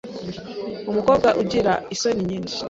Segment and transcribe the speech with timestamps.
[0.89, 2.57] Umukobwa ugira isoni nyinshi